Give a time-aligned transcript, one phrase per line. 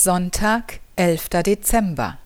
[0.00, 1.42] Sonntag, 11.
[1.42, 2.18] Dezember.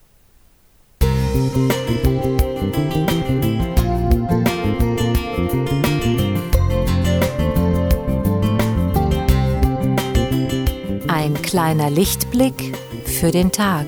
[11.09, 13.87] Ein kleiner Lichtblick für den Tag.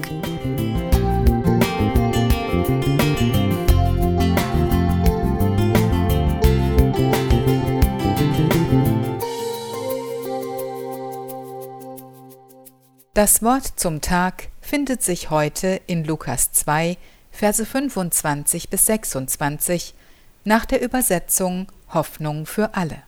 [13.15, 16.97] Das Wort zum Tag findet sich heute in Lukas 2,
[17.31, 19.95] Verse 25 bis 26
[20.43, 23.05] nach der Übersetzung Hoffnung für alle.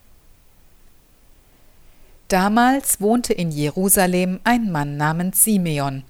[2.28, 6.04] Damals wohnte in Jerusalem ein Mann namens Simeon.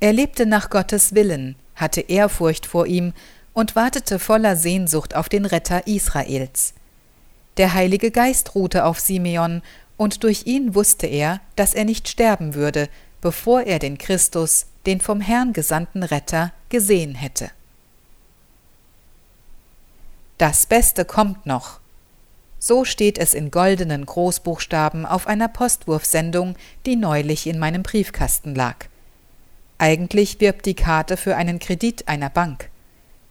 [0.00, 3.14] Er lebte nach Gottes Willen, hatte Ehrfurcht vor ihm
[3.54, 6.74] und wartete voller Sehnsucht auf den Retter Israels.
[7.56, 9.62] Der Heilige Geist ruhte auf Simeon,
[9.96, 12.88] und durch ihn wusste er, dass er nicht sterben würde,
[13.24, 17.50] bevor er den Christus, den vom Herrn gesandten Retter, gesehen hätte.
[20.36, 21.80] Das Beste kommt noch.
[22.58, 28.88] So steht es in goldenen Großbuchstaben auf einer Postwurfsendung, die neulich in meinem Briefkasten lag.
[29.78, 32.68] Eigentlich wirbt die Karte für einen Kredit einer Bank.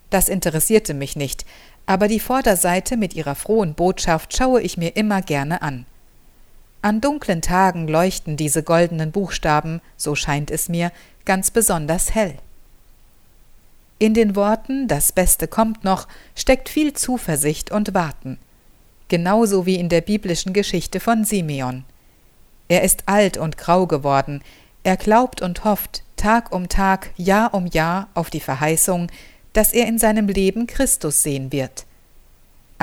[0.09, 1.45] Das interessierte mich nicht,
[1.85, 5.85] aber die Vorderseite mit ihrer frohen Botschaft schaue ich mir immer gerne an.
[6.83, 10.91] An dunklen Tagen leuchten diese goldenen Buchstaben, so scheint es mir,
[11.23, 12.35] ganz besonders hell.
[13.99, 18.37] In den Worten Das Beste kommt noch steckt viel Zuversicht und Warten,
[19.07, 21.85] genauso wie in der biblischen Geschichte von Simeon.
[22.67, 24.43] Er ist alt und grau geworden,
[24.83, 29.07] er glaubt und hofft Tag um Tag, Jahr um Jahr auf die Verheißung,
[29.53, 31.85] dass er in seinem Leben Christus sehen wird.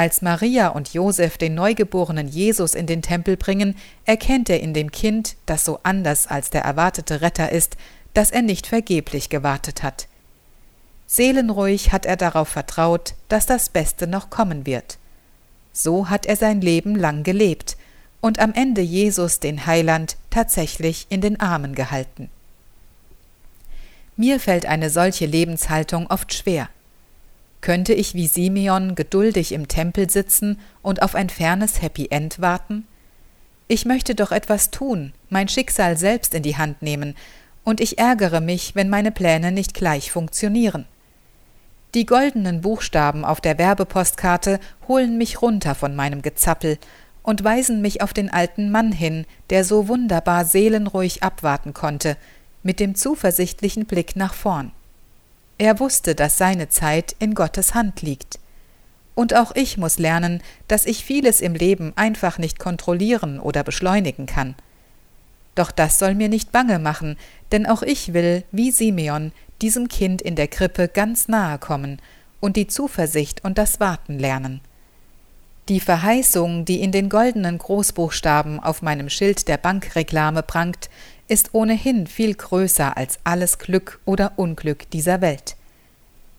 [0.01, 4.91] Als Maria und Josef den neugeborenen Jesus in den Tempel bringen, erkennt er in dem
[4.91, 7.77] Kind, das so anders als der erwartete Retter ist,
[8.15, 10.09] dass er nicht vergeblich gewartet hat.
[11.06, 14.97] Seelenruhig hat er darauf vertraut, dass das Beste noch kommen wird.
[15.75, 17.77] So hat er sein Leben lang gelebt
[18.22, 22.31] und am Ende Jesus, den Heiland, tatsächlich in den Armen gehalten.
[24.16, 26.71] Mir fällt eine solche Lebenshaltung oft schwer.
[27.60, 32.87] Könnte ich wie Simeon geduldig im Tempel sitzen und auf ein fernes Happy End warten?
[33.69, 37.15] Ich möchte doch etwas tun, mein Schicksal selbst in die Hand nehmen,
[37.62, 40.87] und ich ärgere mich, wenn meine Pläne nicht gleich funktionieren.
[41.94, 46.78] Die goldenen Buchstaben auf der Werbepostkarte holen mich runter von meinem Gezappel
[47.22, 52.16] und weisen mich auf den alten Mann hin, der so wunderbar seelenruhig abwarten konnte,
[52.62, 54.72] mit dem zuversichtlichen Blick nach vorn.
[55.60, 58.38] Er wusste, dass seine Zeit in Gottes Hand liegt.
[59.15, 64.25] Und auch ich muss lernen, dass ich vieles im Leben einfach nicht kontrollieren oder beschleunigen
[64.25, 64.54] kann.
[65.54, 67.19] Doch das soll mir nicht bange machen,
[67.53, 72.00] denn auch ich will, wie Simeon, diesem Kind in der Krippe ganz nahe kommen
[72.41, 74.62] und die Zuversicht und das Warten lernen.
[75.69, 80.88] Die Verheißung, die in den goldenen Großbuchstaben auf meinem Schild der Bankreklame prangt,
[81.30, 85.54] ist ohnehin viel größer als alles Glück oder Unglück dieser Welt.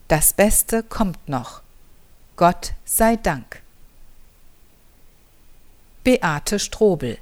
[0.08, 1.62] Das Beste kommt noch.
[2.36, 3.62] Gott sei Dank.
[6.04, 7.16] Beate Strobel